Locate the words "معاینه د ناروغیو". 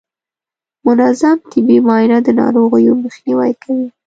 1.85-2.93